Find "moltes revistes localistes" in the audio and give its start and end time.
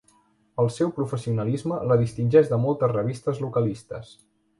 2.63-4.11